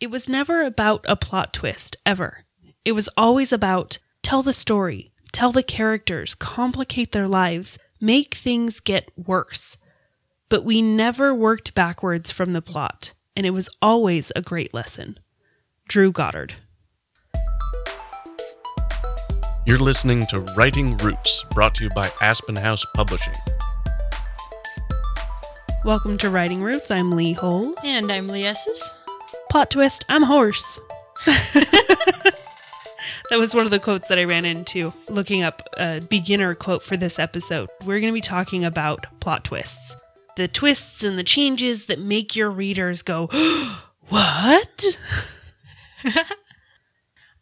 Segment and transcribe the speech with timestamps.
[0.00, 2.44] It was never about a plot twist, ever.
[2.84, 8.78] It was always about tell the story, tell the characters, complicate their lives, make things
[8.78, 9.76] get worse.
[10.48, 15.18] But we never worked backwards from the plot, and it was always a great lesson.
[15.88, 16.54] Drew Goddard.
[19.66, 23.34] You're listening to Writing Roots, brought to you by Aspen House Publishing.
[25.84, 26.92] Welcome to Writing Roots.
[26.92, 27.74] I'm Lee Hole.
[27.82, 28.92] And I'm Lee Esses.
[29.50, 30.78] Plot twist, I'm horse.
[31.26, 32.34] that
[33.32, 36.98] was one of the quotes that I ran into looking up a beginner quote for
[36.98, 37.70] this episode.
[37.80, 39.96] We're going to be talking about plot twists.
[40.36, 43.28] The twists and the changes that make your readers go,
[44.08, 44.84] What?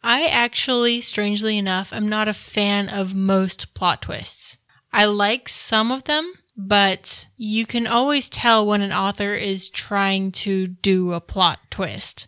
[0.03, 4.57] I actually, strangely enough, am not a fan of most plot twists.
[4.93, 10.31] I like some of them, but you can always tell when an author is trying
[10.31, 12.27] to do a plot twist.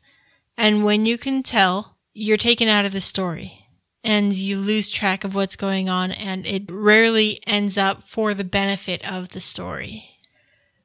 [0.55, 3.65] And when you can tell, you're taken out of the story
[4.03, 8.44] and you lose track of what's going on and it rarely ends up for the
[8.44, 10.05] benefit of the story.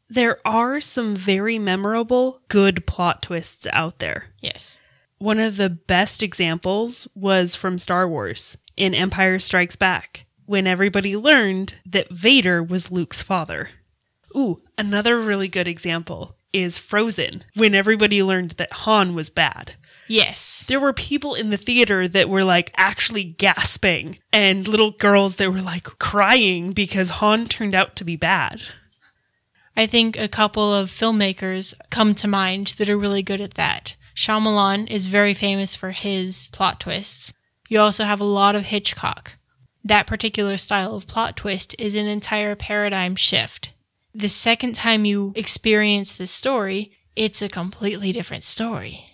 [0.09, 4.27] There are some very memorable, good plot twists out there.
[4.41, 4.81] Yes.
[5.19, 11.17] One of the best examples was from Star Wars in Empire Strikes Back, when everybody
[11.17, 13.71] learned that Vader was Luke's father.
[14.37, 19.75] Ooh, another really good example is Frozen, when everybody learned that Hans was bad.
[20.07, 20.65] Yes.
[20.69, 25.51] There were people in the theater that were like actually gasping, and little girls that
[25.51, 28.61] were like crying because Hans turned out to be bad.
[29.77, 33.97] I think a couple of filmmakers come to mind that are really good at that.
[34.15, 37.33] Shyamalan is very famous for his plot twists.
[37.69, 39.33] You also have a lot of Hitchcock.
[39.85, 43.71] That particular style of plot twist is an entire paradigm shift.
[44.15, 49.11] The second time you experience this story, it's a completely different story.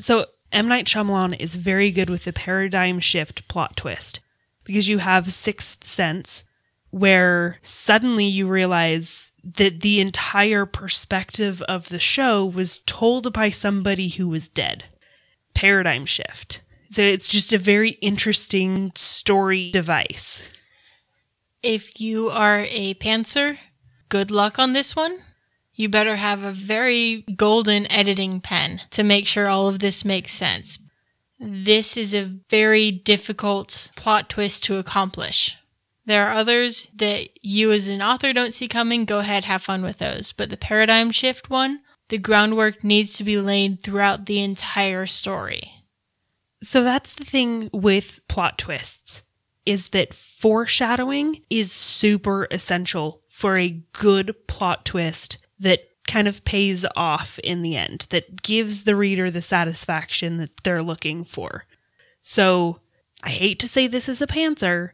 [0.00, 0.66] So, M.
[0.66, 4.20] Night Shyamalan is very good with the paradigm shift plot twist
[4.64, 6.42] because you have Sixth Sense,
[6.90, 14.08] where suddenly you realize that the entire perspective of the show was told by somebody
[14.08, 14.84] who was dead.
[15.54, 16.62] Paradigm shift.
[16.94, 20.48] So it's just a very interesting story device.
[21.60, 23.58] If you are a pantser,
[24.08, 25.18] good luck on this one.
[25.72, 30.30] You better have a very golden editing pen to make sure all of this makes
[30.30, 30.78] sense.
[31.40, 35.56] This is a very difficult plot twist to accomplish.
[36.06, 39.04] There are others that you as an author don't see coming.
[39.04, 40.30] Go ahead, have fun with those.
[40.30, 45.72] But the paradigm shift one, the groundwork needs to be laid throughout the entire story.
[46.64, 49.22] So that's the thing with plot twists
[49.66, 56.84] is that foreshadowing is super essential for a good plot twist that kind of pays
[56.96, 61.64] off in the end, that gives the reader the satisfaction that they're looking for.
[62.20, 62.80] So
[63.22, 64.90] I hate to say this is a pantser,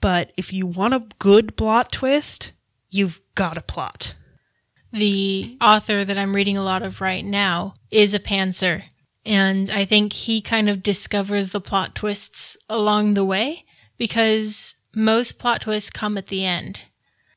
[0.00, 2.52] but if you want a good plot twist,
[2.90, 4.14] you've got a plot.
[4.92, 8.84] The author that I'm reading a lot of right now is a pantser.
[9.28, 13.66] And I think he kind of discovers the plot twists along the way
[13.98, 16.80] because most plot twists come at the end.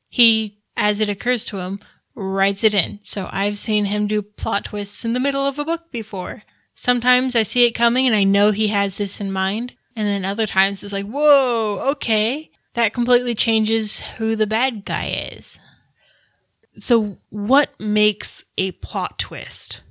[0.08, 1.80] He, as it occurs to him,
[2.14, 3.00] writes it in.
[3.02, 6.44] So I've seen him do plot twists in the middle of a book before.
[6.74, 9.74] Sometimes I see it coming and I know he has this in mind.
[9.94, 12.50] And then other times it's like, whoa, okay.
[12.72, 15.58] That completely changes who the bad guy is.
[16.78, 19.82] So, what makes a plot twist?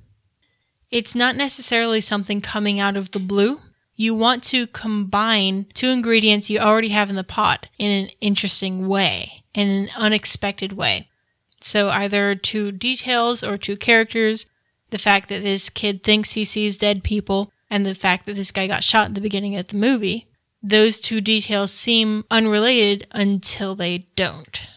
[0.92, 3.62] It's not necessarily something coming out of the blue.
[3.96, 8.88] You want to combine two ingredients you already have in the pot in an interesting
[8.88, 11.08] way, in an unexpected way.
[11.62, 14.48] So either two details or two characters,
[14.90, 18.52] the fact that this kid thinks he sees dead people, and the fact that this
[18.52, 20.28] guy got shot at the beginning of the movie.
[20.62, 24.68] Those two details seem unrelated until they don't.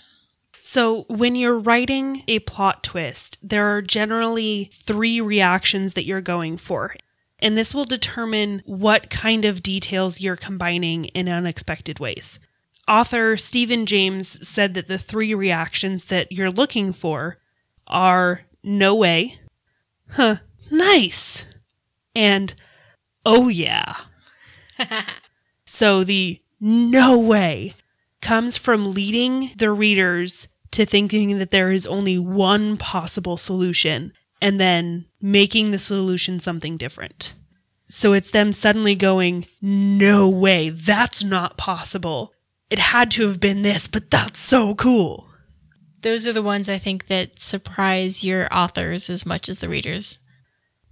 [0.67, 6.57] So, when you're writing a plot twist, there are generally three reactions that you're going
[6.57, 6.97] for.
[7.39, 12.41] And this will determine what kind of details you're combining in unexpected ways.
[12.89, 17.37] Author Steven James said that the three reactions that you're looking for
[17.87, 19.41] are no way,
[20.13, 20.37] huh,
[20.71, 21.45] nice,
[22.15, 22.55] and
[23.27, 23.97] oh yeah.
[25.67, 27.75] so the no way
[28.23, 34.61] comes from leading the readers to thinking that there is only one possible solution and
[34.61, 37.35] then making the solution something different.
[37.89, 42.33] So it's them suddenly going, no way, that's not possible.
[42.71, 45.29] It had to have been this, but that's so cool.
[46.03, 50.19] Those are the ones I think that surprise your authors as much as the readers.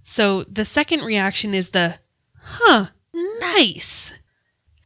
[0.03, 1.99] So the second reaction is the,
[2.41, 4.11] huh, nice.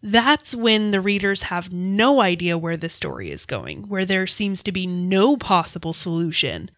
[0.02, 4.64] That's when the readers have no idea where the story is going, where there seems
[4.64, 6.70] to be no possible solution.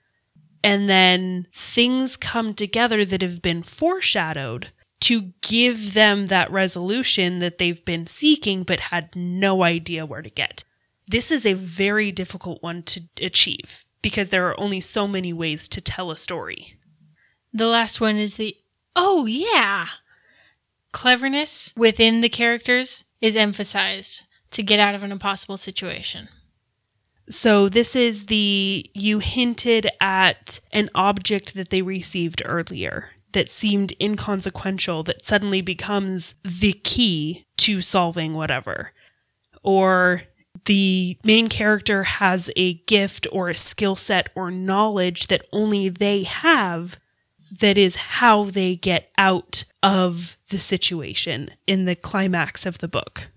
[0.63, 4.71] And then things come together that have been foreshadowed
[5.01, 10.29] to give them that resolution that they've been seeking but had no idea where to
[10.29, 10.63] get.
[11.07, 15.67] This is a very difficult one to achieve because there are only so many ways
[15.69, 16.77] to tell a story.
[17.53, 18.55] The last one is the,
[18.95, 19.87] oh yeah.
[20.91, 26.29] Cleverness within the characters is emphasized to get out of an impossible situation.
[27.29, 33.93] So this is the you hinted at an object that they received earlier that seemed
[34.01, 38.93] inconsequential that suddenly becomes the key to solving whatever.
[39.61, 40.23] Or
[40.65, 46.23] the main character has a gift or a skill set or knowledge that only they
[46.23, 46.99] have
[47.51, 53.27] that is how they get out of the situation in the climax of the book.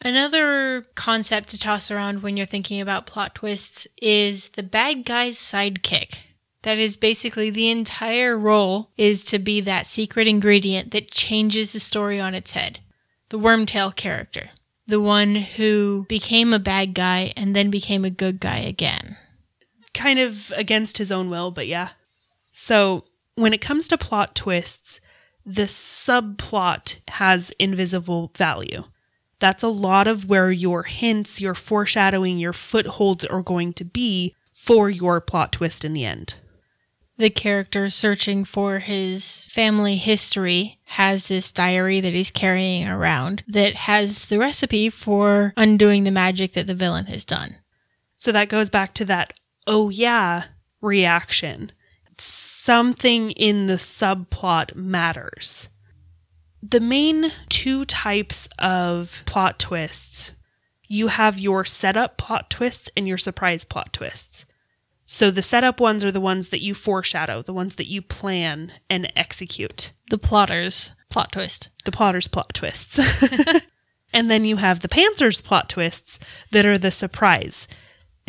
[0.00, 5.36] Another concept to toss around when you're thinking about plot twists is the bad guy's
[5.36, 6.18] sidekick.
[6.62, 11.80] That is basically the entire role is to be that secret ingredient that changes the
[11.80, 12.80] story on its head.
[13.30, 14.50] The Wormtail character.
[14.86, 19.16] The one who became a bad guy and then became a good guy again.
[19.94, 21.90] Kind of against his own will, but yeah.
[22.52, 23.04] So,
[23.38, 25.00] when it comes to plot twists,
[25.44, 28.84] the subplot has invisible value.
[29.38, 34.34] That's a lot of where your hints, your foreshadowing, your footholds are going to be
[34.52, 36.34] for your plot twist in the end.
[37.16, 43.74] The character searching for his family history has this diary that he's carrying around that
[43.74, 47.56] has the recipe for undoing the magic that the villain has done.
[48.16, 49.32] So that goes back to that,
[49.66, 50.44] oh yeah,
[50.80, 51.72] reaction.
[52.18, 55.68] Something in the subplot matters.
[56.62, 60.32] The main two types of plot twists
[60.88, 64.46] you have your setup plot twists and your surprise plot twists.
[65.04, 68.72] So the setup ones are the ones that you foreshadow, the ones that you plan
[68.90, 69.92] and execute.
[70.10, 71.68] The plotters plot twist.
[71.84, 72.98] The plotters plot twists.
[74.12, 76.18] and then you have the pantsers plot twists
[76.52, 77.68] that are the surprise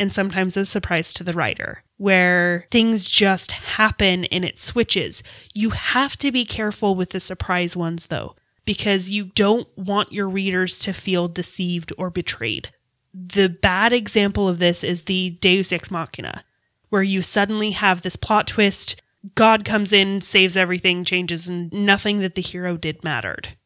[0.00, 5.22] and sometimes a surprise to the writer, where things just happen and it switches.
[5.54, 10.28] You have to be careful with the surprise ones though, because you don't want your
[10.28, 12.70] readers to feel deceived or betrayed.
[13.12, 16.44] The bad example of this is the Deus Ex Machina,
[16.88, 19.00] where you suddenly have this plot twist.
[19.34, 23.56] God comes in, saves everything, changes, and nothing that the hero did mattered.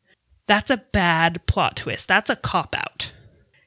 [0.49, 2.09] That's a bad plot twist.
[2.09, 3.13] That's a cop out.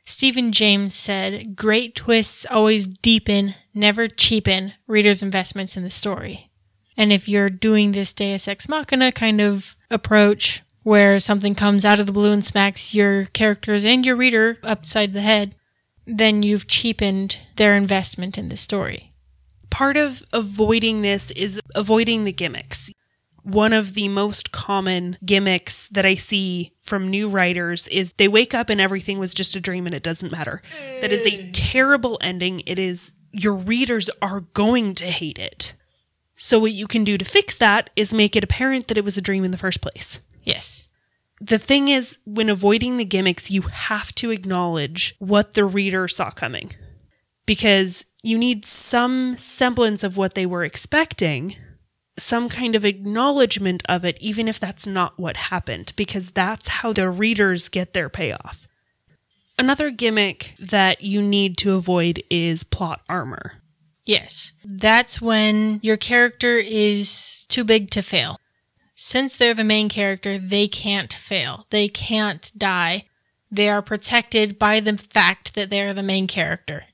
[0.07, 6.49] Steven James said, Great twists always deepen, never cheapen readers' investments in the story.
[6.95, 11.99] And if you're doing this Deus Ex Machina kind of approach, where something comes out
[11.99, 15.55] of the blue and smacks your characters and your reader upside the head,
[16.05, 19.13] then you've cheapened their investment in the story.
[19.69, 22.89] Part of avoiding this is avoiding the gimmicks
[23.47, 28.53] one of the most common gimmicks that I see from new writers is they wake
[28.53, 30.61] up and everything was just a dream and it doesn't matter.
[30.99, 32.61] That is a terrible ending.
[32.65, 35.71] It is, your readers are going to hate it.
[36.35, 39.17] So, what you can do to fix that is make it apparent that it was
[39.17, 40.19] a dream in the first place.
[40.43, 40.89] Yes.
[41.39, 46.31] The thing is, when avoiding the gimmicks, you have to acknowledge what the reader saw
[46.31, 46.73] coming
[47.45, 51.55] because you need some semblance of what they were expecting
[52.17, 56.93] some kind of acknowledgement of it, even if that's not what happened, because that's how
[56.93, 58.67] the readers get their payoff.
[59.59, 63.53] Another gimmick that you need to avoid is plot armor.
[64.05, 68.39] Yes, that's when your character is too big to fail.
[68.95, 71.65] Since they're the main character, they can't fail.
[71.71, 73.05] They can't die.
[73.51, 76.85] They are protected by the fact that they're the main character.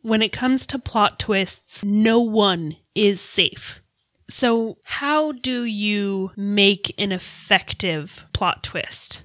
[0.00, 3.81] When it comes to plot twists, no one is safe.
[4.28, 9.22] So, how do you make an effective plot twist?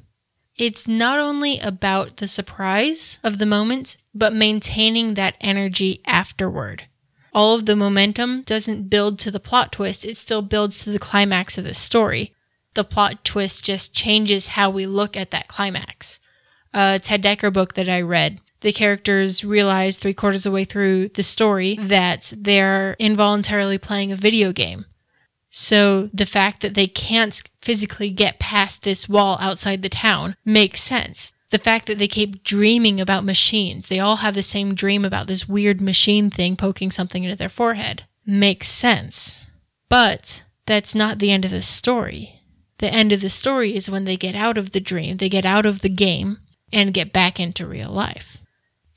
[0.58, 6.88] It's not only about the surprise of the moment, but maintaining that energy afterward.
[7.32, 11.00] All of the momentum doesn't build to the plot twist, it still builds to the
[11.00, 12.34] climax of the story.
[12.74, 16.20] The plot twist just changes how we look at that climax.
[16.74, 20.66] A Ted Dekker book that I read the characters realize three quarters of the way
[20.66, 21.88] through the story mm-hmm.
[21.88, 24.86] that they're involuntarily playing a video game.
[25.50, 30.82] So the fact that they can't physically get past this wall outside the town makes
[30.82, 31.32] sense.
[31.50, 35.28] The fact that they keep dreaming about machines, they all have the same dream about
[35.28, 39.46] this weird machine thing poking something into their forehead, makes sense.
[39.88, 42.42] But that's not the end of the story.
[42.80, 45.46] The end of the story is when they get out of the dream, they get
[45.46, 46.40] out of the game,
[46.72, 48.38] and get back into real life.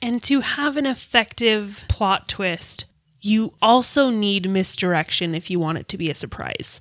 [0.03, 2.87] And to have an effective plot twist,
[3.21, 6.81] you also need misdirection if you want it to be a surprise.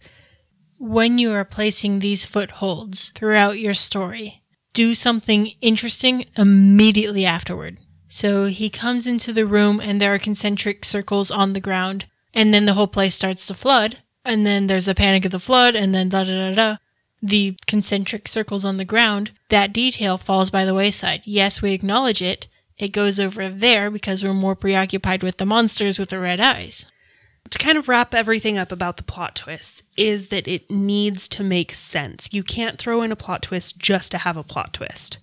[0.77, 7.77] When you are placing these footholds throughout your story, do something interesting immediately afterward.
[8.07, 12.53] So he comes into the room and there are concentric circles on the ground, and
[12.53, 15.75] then the whole place starts to flood, and then there's a panic of the flood,
[15.75, 16.77] and then da da da da.
[17.21, 21.23] The concentric circles on the ground, that detail falls by the wayside.
[21.25, 22.47] Yes, we acknowledge it.
[22.79, 26.86] It goes over there because we're more preoccupied with the monsters with the red eyes
[27.50, 31.43] to kind of wrap everything up about the plot twist is that it needs to
[31.43, 32.29] make sense.
[32.31, 35.17] You can't throw in a plot twist just to have a plot twist.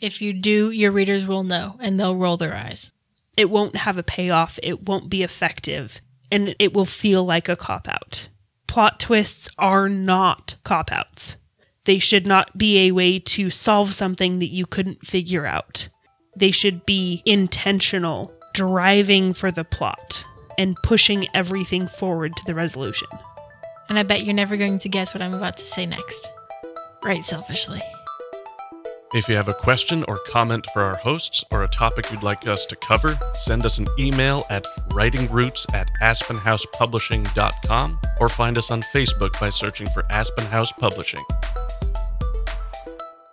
[0.00, 2.90] If you do, your readers will know and they'll roll their eyes.
[3.36, 7.56] It won't have a payoff, it won't be effective, and it will feel like a
[7.56, 8.28] cop out.
[8.66, 11.36] Plot twists are not cop outs.
[11.84, 15.88] They should not be a way to solve something that you couldn't figure out.
[16.36, 20.24] They should be intentional, driving for the plot
[20.58, 23.08] and pushing everything forward to the resolution.
[23.88, 26.28] And I bet you're never going to guess what I'm about to say next.
[27.02, 27.82] Right, selfishly.
[29.12, 32.46] If you have a question or comment for our hosts or a topic you'd like
[32.46, 38.82] us to cover, send us an email at writingroots at aspenhousepublishing.com or find us on
[38.82, 41.24] Facebook by searching for Aspen House Publishing.